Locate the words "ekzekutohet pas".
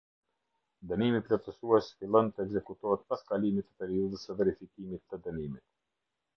2.45-3.23